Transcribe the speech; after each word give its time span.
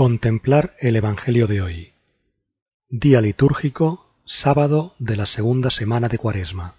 Contemplar 0.00 0.78
el 0.80 0.96
Evangelio 0.96 1.46
de 1.46 1.60
hoy. 1.60 1.92
Día 2.88 3.20
litúrgico, 3.20 4.10
sábado 4.24 4.94
de 4.98 5.14
la 5.14 5.26
segunda 5.26 5.68
semana 5.68 6.08
de 6.08 6.16
Cuaresma. 6.16 6.76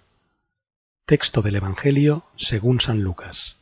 Texto 1.06 1.40
del 1.40 1.54
Evangelio 1.54 2.24
según 2.34 2.80
San 2.80 3.04
Lucas. 3.04 3.58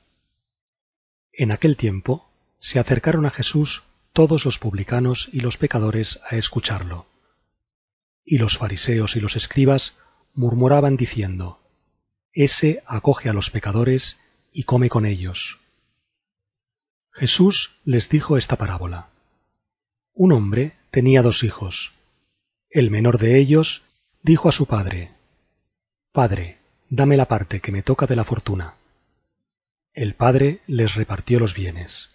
En 1.31 1.53
aquel 1.53 1.77
tiempo 1.77 2.27
se 2.59 2.79
acercaron 2.79 3.27
a 3.27 3.31
Jesús 3.31 3.83
todos 4.15 4.47
los 4.47 4.59
publicanos 4.59 5.29
y 5.31 5.41
los 5.41 5.59
pecadores 5.59 6.21
a 6.31 6.37
escucharlo. 6.37 7.05
Y 8.25 8.39
los 8.39 8.57
fariseos 8.57 9.15
y 9.17 9.21
los 9.21 9.37
escribas 9.37 9.99
murmuraban 10.33 10.97
diciendo, 10.97 11.61
Ese 12.33 12.83
acoge 12.87 13.29
a 13.29 13.35
los 13.35 13.51
pecadores 13.51 14.21
y 14.53 14.63
come 14.63 14.89
con 14.89 15.05
ellos. 15.05 15.61
Jesús 17.13 17.79
les 17.85 18.09
dijo 18.09 18.39
esta 18.39 18.57
parábola. 18.57 19.11
Un 20.15 20.33
hombre 20.33 20.77
tenía 20.91 21.23
dos 21.23 21.45
hijos. 21.45 21.93
El 22.69 22.91
menor 22.91 23.19
de 23.19 23.39
ellos 23.39 23.85
dijo 24.23 24.49
a 24.49 24.53
su 24.53 24.67
padre, 24.67 25.13
Padre, 26.13 26.59
dame 26.89 27.17
la 27.17 27.27
parte 27.27 27.61
que 27.61 27.73
me 27.73 27.83
toca 27.83 28.07
de 28.07 28.17
la 28.17 28.25
fortuna. 28.25 28.75
El 29.93 30.15
padre 30.15 30.61
les 30.67 30.95
repartió 30.95 31.39
los 31.39 31.55
bienes. 31.55 32.11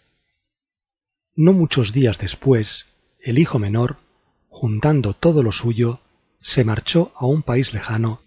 No 1.36 1.54
muchos 1.54 1.94
días 1.94 2.18
después, 2.18 2.86
el 3.20 3.40
hijo 3.40 3.60
menor, 3.60 3.98
juntando 4.50 5.14
todo 5.14 5.44
lo 5.44 5.52
suyo, 5.52 6.00
se 6.40 6.64
marchó 6.64 7.12
a 7.16 7.26
un 7.26 7.42
país 7.42 7.74
lejano 7.74 8.22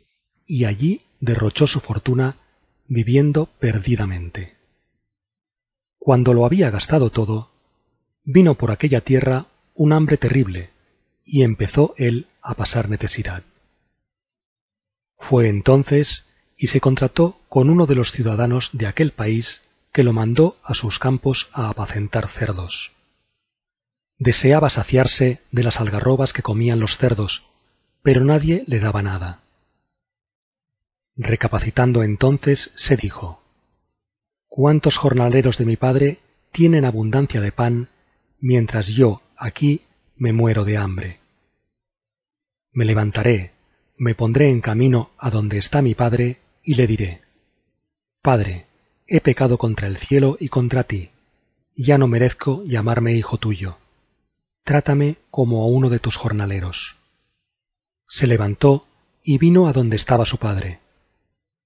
y 0.47 0.65
allí 0.65 1.03
derrochó 1.21 1.67
su 1.67 1.81
fortuna 1.81 2.37
viviendo 2.87 3.47
perdidamente. 3.59 4.57
Cuando 5.99 6.35
lo 6.35 6.47
había 6.47 6.71
gastado 6.71 7.11
todo, 7.11 7.51
vino 8.25 8.55
por 8.55 8.71
aquella 8.71 9.03
tierra 9.03 9.47
un 9.79 9.93
hambre 9.93 10.17
terrible, 10.17 10.71
y 11.25 11.43
empezó 11.45 11.95
él 11.99 12.27
a 12.43 12.55
pasar 12.55 12.89
necesidad. 12.89 13.45
Fue 15.17 15.49
entonces 15.49 16.27
y 16.57 16.67
se 16.67 16.81
contrató 16.81 17.39
con 17.49 17.71
uno 17.71 17.87
de 17.87 17.95
los 17.95 18.11
ciudadanos 18.11 18.71
de 18.73 18.89
aquel 18.89 19.13
país 19.13 19.63
que 19.93 20.03
lo 20.03 20.13
mandó 20.13 20.59
a 20.65 20.75
sus 20.75 20.99
campos 20.99 21.49
a 21.53 21.69
apacentar 21.69 22.29
cerdos. 22.29 22.91
Deseaba 24.19 24.69
saciarse 24.69 25.43
de 25.53 25.63
las 25.63 25.81
algarrobas 25.81 26.33
que 26.33 26.43
comían 26.43 26.81
los 26.81 26.99
cerdos, 26.99 27.47
pero 28.03 28.25
nadie 28.25 28.65
le 28.67 28.81
daba 28.81 29.01
nada. 29.03 29.43
Recapacitando 31.15 32.03
entonces, 32.03 32.73
se 32.75 32.97
dijo 32.97 33.41
¿Cuántos 34.49 34.97
jornaleros 34.97 35.57
de 35.57 35.67
mi 35.67 35.77
padre 35.77 36.19
tienen 36.51 36.85
abundancia 36.85 37.41
de 37.41 37.53
pan, 37.53 37.91
mientras 38.41 38.89
yo, 38.89 39.23
aquí 39.39 39.83
me 40.17 40.33
muero 40.33 40.65
de 40.65 40.77
hambre. 40.77 41.21
Me 42.73 42.85
levantaré, 42.85 43.53
me 43.97 44.15
pondré 44.15 44.51
en 44.51 44.61
camino 44.61 45.11
a 45.17 45.31
donde 45.31 45.59
está 45.59 45.81
mi 45.81 45.95
Padre, 45.95 46.41
y 46.63 46.75
le 46.75 46.87
diré, 46.87 47.23
Padre, 48.21 48.67
he 49.07 49.21
pecado 49.21 49.57
contra 49.57 49.87
el 49.87 49.97
cielo 49.97 50.37
y 50.39 50.49
contra 50.49 50.83
ti, 50.85 51.11
ya 51.77 51.97
no 51.97 52.09
merezco 52.09 52.63
llamarme 52.65 53.15
hijo 53.15 53.39
tuyo. 53.39 53.79
Trátame 54.65 55.17
como 55.31 55.63
a 55.63 55.67
uno 55.67 55.89
de 55.89 55.99
tus 55.99 56.17
jornaleros. 56.17 56.97
Se 58.07 58.27
levantó 58.27 58.87
y 59.23 59.39
vino 59.39 59.69
a 59.69 59.73
donde 59.73 59.97
estaba 59.97 60.27
su 60.27 60.39
padre. 60.39 60.81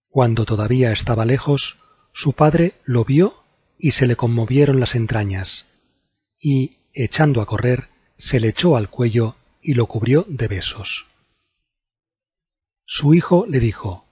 Cuando 0.08 0.44
todavía 0.44 0.92
estaba 0.92 1.24
lejos, 1.24 1.78
su 2.12 2.34
padre 2.34 2.74
lo 2.84 3.04
vio 3.04 3.42
y 3.78 3.92
se 3.92 4.06
le 4.06 4.14
conmovieron 4.14 4.78
las 4.78 4.94
entrañas, 4.94 5.66
y, 6.40 6.76
echando 6.94 7.40
a 7.40 7.46
correr, 7.46 7.88
se 8.16 8.40
le 8.40 8.48
echó 8.48 8.76
al 8.76 8.88
cuello 8.88 9.36
y 9.60 9.74
lo 9.74 9.86
cubrió 9.86 10.24
de 10.28 10.48
besos. 10.48 11.06
Su 12.84 13.14
hijo 13.14 13.46
le 13.46 13.60
dijo 13.60 14.04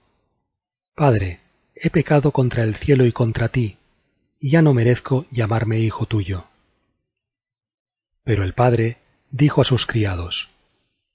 Padre, 0.95 1.39
he 1.75 1.89
pecado 1.89 2.31
contra 2.31 2.63
el 2.63 2.75
cielo 2.75 3.05
y 3.05 3.11
contra 3.11 3.49
ti, 3.49 3.77
y 4.39 4.49
ya 4.49 4.61
no 4.61 4.73
merezco 4.73 5.25
llamarme 5.31 5.79
hijo 5.79 6.05
tuyo. 6.05 6.47
Pero 8.23 8.43
el 8.43 8.53
padre 8.53 8.97
dijo 9.29 9.61
a 9.61 9.65
sus 9.65 9.85
criados 9.85 10.49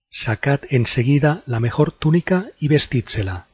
Sacad 0.08 0.60
enseguida 0.70 1.42
la 1.46 1.60
mejor 1.60 1.92
túnica 1.92 2.50
y 2.58 2.68
vestídsela, 2.68 3.48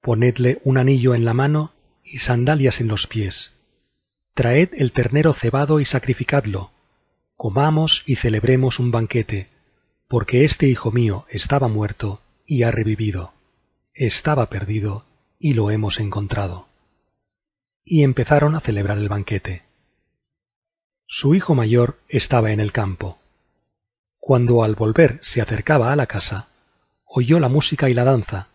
ponedle 0.00 0.60
un 0.64 0.78
anillo 0.78 1.14
en 1.14 1.24
la 1.24 1.34
mano 1.34 1.72
y 2.04 2.18
sandalias 2.18 2.80
en 2.80 2.88
los 2.88 3.06
pies, 3.06 3.52
traed 4.34 4.70
el 4.74 4.92
ternero 4.92 5.32
cebado 5.32 5.80
y 5.80 5.84
sacrificadlo, 5.84 6.70
comamos 7.36 8.02
y 8.06 8.16
celebremos 8.16 8.80
un 8.80 8.90
banquete, 8.90 9.46
porque 10.08 10.44
este 10.44 10.66
hijo 10.66 10.90
mío 10.90 11.26
estaba 11.30 11.68
muerto 11.68 12.20
y 12.46 12.62
ha 12.62 12.70
revivido, 12.70 13.34
estaba 13.92 14.48
perdido 14.48 15.04
y 15.38 15.54
lo 15.54 15.70
hemos 15.70 16.00
encontrado. 16.00 16.66
Y 17.84 18.02
empezaron 18.02 18.54
a 18.54 18.60
celebrar 18.60 18.98
el 18.98 19.08
banquete. 19.08 19.62
Su 21.06 21.34
hijo 21.34 21.54
mayor 21.54 22.00
estaba 22.08 22.52
en 22.52 22.58
el 22.60 22.72
campo. 22.72 23.18
Cuando 24.18 24.64
al 24.64 24.74
volver 24.74 25.18
se 25.20 25.40
acercaba 25.40 25.92
a 25.92 25.96
la 25.96 26.06
casa, 26.06 26.48
oyó 27.04 27.38
la 27.38 27.48
música 27.48 27.88
y 27.88 27.94
la 27.94 28.04
danza, 28.04 28.48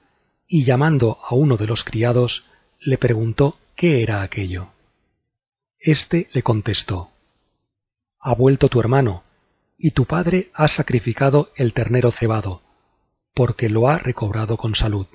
y 0.47 0.65
llamando 0.65 1.19
a 1.23 1.33
uno 1.33 1.55
de 1.55 1.67
los 1.67 1.85
criados, 1.85 2.49
le 2.79 2.97
preguntó 2.97 3.57
qué 3.75 4.03
era 4.03 4.21
aquello. 4.21 4.69
Este 5.79 6.27
le 6.33 6.43
contestó 6.43 7.10
ha 8.21 8.35
vuelto 8.35 8.69
tu 8.69 8.79
hermano, 8.79 9.23
y 9.77 9.91
tu 9.91 10.05
padre 10.05 10.51
ha 10.53 10.67
sacrificado 10.67 11.51
el 11.55 11.73
ternero 11.73 12.11
cebado, 12.11 12.61
porque 13.33 13.69
lo 13.69 13.89
ha 13.89 13.97
recobrado 13.97 14.57
con 14.57 14.75
salud. 14.75 15.07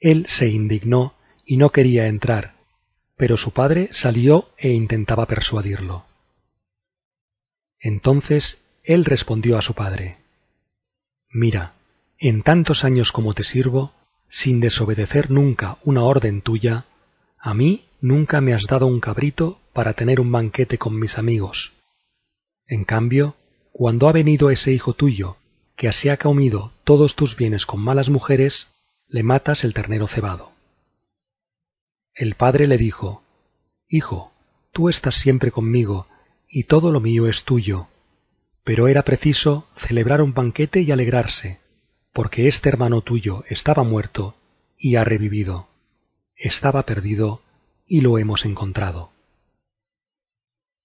Él 0.00 0.26
se 0.26 0.48
indignó 0.48 1.14
y 1.44 1.56
no 1.56 1.70
quería 1.70 2.08
entrar, 2.08 2.54
pero 3.16 3.36
su 3.36 3.52
padre 3.52 3.88
salió 3.92 4.50
e 4.58 4.70
intentaba 4.72 5.26
persuadirlo. 5.26 6.04
Entonces 7.80 8.60
él 8.82 9.04
respondió 9.04 9.56
a 9.56 9.62
su 9.62 9.74
padre 9.74 10.18
Mira, 11.30 11.74
en 12.18 12.42
tantos 12.42 12.84
años 12.84 13.12
como 13.12 13.34
te 13.34 13.44
sirvo, 13.44 13.92
sin 14.28 14.60
desobedecer 14.60 15.30
nunca 15.30 15.78
una 15.84 16.02
orden 16.02 16.42
tuya, 16.42 16.86
a 17.40 17.54
mí 17.54 17.84
nunca 18.00 18.40
me 18.40 18.54
has 18.54 18.66
dado 18.66 18.86
un 18.86 19.00
cabrito 19.00 19.60
para 19.72 19.94
tener 19.94 20.20
un 20.20 20.30
banquete 20.32 20.78
con 20.78 20.98
mis 20.98 21.18
amigos. 21.18 21.72
En 22.66 22.84
cambio, 22.84 23.36
cuando 23.72 24.08
ha 24.08 24.12
venido 24.12 24.50
ese 24.50 24.72
hijo 24.72 24.92
tuyo, 24.92 25.36
que 25.76 25.92
se 25.92 26.10
ha 26.10 26.16
comido 26.16 26.72
todos 26.84 27.14
tus 27.14 27.36
bienes 27.36 27.64
con 27.64 27.80
malas 27.80 28.10
mujeres, 28.10 28.68
le 29.06 29.22
matas 29.22 29.64
el 29.64 29.72
ternero 29.72 30.08
cebado. 30.08 30.52
El 32.14 32.34
padre 32.34 32.66
le 32.66 32.76
dijo, 32.76 33.22
Hijo, 33.88 34.32
tú 34.72 34.88
estás 34.88 35.14
siempre 35.14 35.52
conmigo, 35.52 36.08
y 36.48 36.64
todo 36.64 36.90
lo 36.90 37.00
mío 37.00 37.28
es 37.28 37.44
tuyo. 37.44 37.86
Pero 38.64 38.88
era 38.88 39.02
preciso 39.02 39.68
celebrar 39.76 40.20
un 40.20 40.34
banquete 40.34 40.80
y 40.80 40.90
alegrarse, 40.90 41.60
porque 42.12 42.48
este 42.48 42.68
hermano 42.68 43.00
tuyo 43.00 43.44
estaba 43.48 43.84
muerto 43.84 44.34
y 44.76 44.96
ha 44.96 45.04
revivido. 45.04 45.68
Estaba 46.38 46.84
perdido 46.84 47.42
y 47.84 48.00
lo 48.00 48.16
hemos 48.16 48.44
encontrado. 48.44 49.10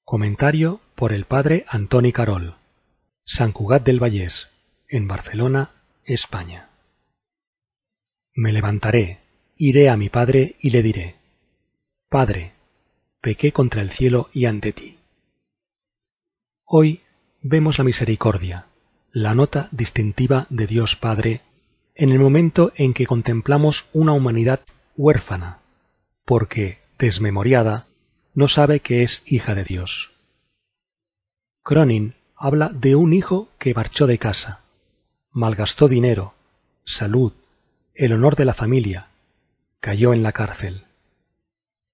Comentario 0.04 0.82
por 0.96 1.14
el 1.14 1.26
padre 1.26 1.64
Antoni 1.68 2.12
Carol. 2.12 2.56
San 3.24 3.52
Cugat 3.52 3.86
del 3.86 4.02
Vallés, 4.02 4.50
en 4.88 5.08
Barcelona, 5.08 5.70
España. 6.06 6.70
Me 8.34 8.52
levantaré, 8.52 9.20
iré 9.56 9.90
a 9.90 9.96
mi 9.96 10.10
padre 10.10 10.56
y 10.60 10.72
le 10.72 10.82
diré, 10.82 11.16
Padre, 12.10 12.54
pequé 13.22 13.52
contra 13.52 13.84
el 13.84 13.92
cielo 13.92 14.32
y 14.34 14.46
ante 14.46 14.74
ti. 14.74 14.98
Hoy 16.66 17.04
vemos 17.44 17.78
la 17.78 17.84
misericordia, 17.84 18.66
la 19.12 19.36
nota 19.36 19.70
distintiva 19.72 20.48
de 20.50 20.66
Dios 20.66 20.96
Padre, 20.96 21.42
en 21.94 22.10
el 22.10 22.18
momento 22.18 22.74
en 22.76 22.96
que 22.96 23.06
contemplamos 23.06 23.86
una 23.94 24.14
humanidad 24.14 24.62
huérfana, 24.96 25.60
porque, 26.26 26.80
desmemoriada, 26.98 27.86
no 28.34 28.48
sabe 28.48 28.80
que 28.80 29.04
es 29.04 29.24
hija 29.26 29.56
de 29.56 29.64
Dios. 29.64 30.12
Cronin 31.64 32.16
habla 32.36 32.70
de 32.70 32.96
un 32.96 33.14
hijo 33.14 33.50
que 33.58 33.74
marchó 33.74 34.08
de 34.08 34.18
casa, 34.18 34.62
malgastó 35.32 35.88
dinero, 35.88 36.34
salud, 36.84 37.34
el 37.96 38.14
honor 38.14 38.36
de 38.36 38.46
la 38.46 38.54
familia, 38.54 39.08
cayó 39.80 40.14
en 40.14 40.24
la 40.24 40.32
cárcel. 40.32 40.86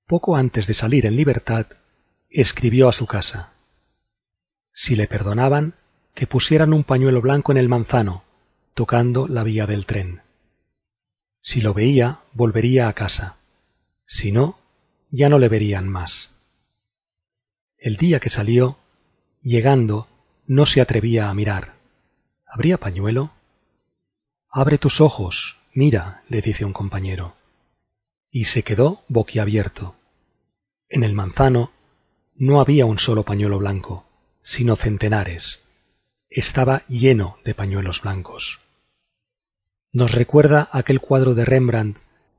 Poco 0.08 0.36
antes 0.36 0.66
de 0.68 0.74
salir 0.74 1.06
en 1.06 1.16
libertad, 1.16 1.68
escribió 2.30 2.90
a 2.90 2.92
su 2.92 3.06
casa. 3.06 3.54
Si 4.72 4.96
le 4.96 5.08
perdonaban, 5.08 5.76
que 6.14 6.28
pusieran 6.28 6.74
un 6.74 6.84
pañuelo 6.84 7.22
blanco 7.22 7.52
en 7.52 7.58
el 7.58 7.70
manzano, 7.70 8.24
tocando 8.74 9.28
la 9.28 9.44
vía 9.44 9.66
del 9.68 9.86
tren. 9.86 10.22
Si 11.50 11.62
lo 11.62 11.74
veía, 11.74 12.20
volvería 12.34 12.88
a 12.88 12.94
casa. 12.94 13.38
Si 14.06 14.32
no, 14.32 14.60
ya 15.10 15.30
no 15.30 15.40
le 15.40 15.50
verían 15.50 15.90
más. 15.90 16.30
El 17.80 17.98
día 17.98 18.20
que 18.20 18.30
salió, 18.30 18.78
llegando, 19.42 20.08
no 20.46 20.68
se 20.68 20.80
atrevía 20.80 21.28
a 21.28 21.34
mirar. 21.34 21.74
¿Habría 22.46 22.78
pañuelo? 22.78 23.32
Abre 24.52 24.78
tus 24.78 25.02
ojos, 25.02 25.58
mira, 25.74 26.22
le 26.30 26.40
dice 26.42 26.66
un 26.66 26.74
compañero. 26.74 27.34
Y 28.30 28.44
se 28.44 28.62
quedó 28.62 29.02
boquiabierto. 29.08 29.96
En 30.88 31.04
el 31.04 31.14
manzano 31.14 31.72
no 32.36 32.62
había 32.62 32.86
un 32.86 33.00
solo 33.00 33.24
pañuelo 33.24 33.58
blanco, 33.58 34.06
sino 34.44 34.76
centenares. 34.76 35.64
Estaba 36.30 36.84
lleno 36.88 37.40
de 37.44 37.56
pañuelos 37.56 38.04
blancos. 38.04 38.69
Nos 39.92 40.12
recuerda 40.14 40.70
aquel 40.72 41.00
cuadro 41.00 41.34
de 41.34 41.46
Rembrandt 41.46 41.98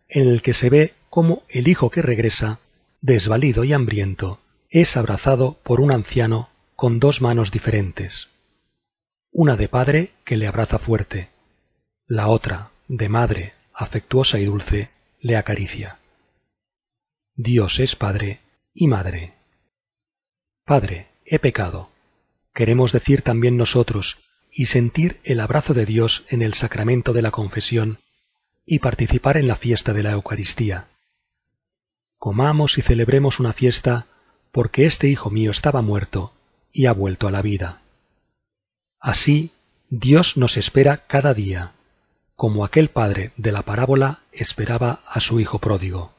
en 0.08 0.28
el 0.28 0.42
que 0.42 0.52
se 0.52 0.70
ve 0.70 0.94
cómo 1.08 1.42
el 1.48 1.68
hijo 1.68 1.90
que 1.90 2.02
regresa, 2.02 2.60
desvalido 3.00 3.64
y 3.64 3.72
hambriento, 3.72 4.40
es 4.68 4.96
abrazado 4.96 5.58
por 5.62 5.80
un 5.80 5.92
anciano 5.92 6.48
con 6.76 7.00
dos 7.00 7.20
manos 7.20 7.50
diferentes. 7.50 8.28
Una 9.32 9.56
de 9.56 9.68
padre 9.68 10.10
que 10.24 10.36
le 10.36 10.46
abraza 10.46 10.78
fuerte, 10.78 11.28
la 12.06 12.28
otra, 12.28 12.70
de 12.88 13.08
madre, 13.08 13.52
afectuosa 13.72 14.38
y 14.40 14.44
dulce, 14.44 14.90
le 15.20 15.36
acaricia. 15.36 15.98
Dios 17.36 17.78
es 17.78 17.94
Padre 17.94 18.40
y 18.74 18.88
Madre. 18.88 19.34
Padre, 20.64 21.06
he 21.24 21.38
pecado. 21.38 21.90
Queremos 22.52 22.92
decir 22.92 23.22
también 23.22 23.56
nosotros 23.56 24.18
y 24.52 24.66
sentir 24.66 25.20
el 25.24 25.40
abrazo 25.40 25.74
de 25.74 25.86
Dios 25.86 26.24
en 26.28 26.42
el 26.42 26.54
sacramento 26.54 27.12
de 27.12 27.22
la 27.22 27.30
confesión 27.30 27.98
y 28.66 28.80
participar 28.80 29.36
en 29.36 29.48
la 29.48 29.56
fiesta 29.56 29.92
de 29.92 30.02
la 30.02 30.12
Eucaristía. 30.12 30.88
Comamos 32.18 32.78
y 32.78 32.82
celebremos 32.82 33.40
una 33.40 33.52
fiesta 33.52 34.06
porque 34.52 34.86
este 34.86 35.08
hijo 35.08 35.30
mío 35.30 35.50
estaba 35.50 35.82
muerto 35.82 36.32
y 36.72 36.86
ha 36.86 36.92
vuelto 36.92 37.28
a 37.28 37.30
la 37.30 37.42
vida. 37.42 37.82
Así, 39.00 39.52
Dios 39.88 40.36
nos 40.36 40.56
espera 40.56 41.06
cada 41.06 41.34
día, 41.34 41.72
como 42.36 42.64
aquel 42.64 42.90
padre 42.90 43.32
de 43.36 43.52
la 43.52 43.62
parábola 43.62 44.20
esperaba 44.32 45.02
a 45.06 45.20
su 45.20 45.40
hijo 45.40 45.58
pródigo. 45.58 46.12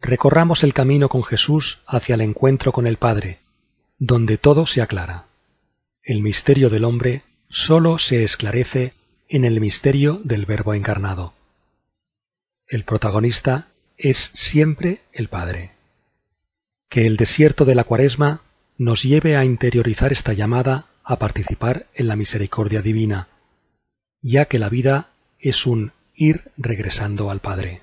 Recorramos 0.00 0.62
el 0.62 0.74
camino 0.74 1.08
con 1.08 1.24
Jesús 1.24 1.80
hacia 1.86 2.14
el 2.14 2.20
encuentro 2.20 2.70
con 2.72 2.86
el 2.86 2.96
Padre, 2.96 3.40
donde 3.98 4.38
todo 4.38 4.66
se 4.66 4.82
aclara. 4.82 5.24
El 6.06 6.22
misterio 6.22 6.70
del 6.70 6.84
hombre 6.84 7.24
sólo 7.48 7.98
se 7.98 8.22
esclarece 8.22 8.92
en 9.28 9.44
el 9.44 9.60
misterio 9.60 10.20
del 10.22 10.46
Verbo 10.46 10.72
encarnado. 10.72 11.34
El 12.68 12.84
protagonista 12.84 13.66
es 13.96 14.30
siempre 14.32 15.00
el 15.12 15.26
Padre. 15.26 15.72
Que 16.88 17.06
el 17.06 17.16
desierto 17.16 17.64
de 17.64 17.74
la 17.74 17.82
cuaresma 17.82 18.42
nos 18.78 19.02
lleve 19.02 19.36
a 19.36 19.44
interiorizar 19.44 20.12
esta 20.12 20.32
llamada 20.32 20.86
a 21.02 21.18
participar 21.18 21.88
en 21.92 22.06
la 22.06 22.14
misericordia 22.14 22.82
divina, 22.82 23.26
ya 24.22 24.44
que 24.44 24.60
la 24.60 24.68
vida 24.68 25.10
es 25.40 25.66
un 25.66 25.90
ir 26.14 26.52
regresando 26.56 27.32
al 27.32 27.40
Padre. 27.40 27.82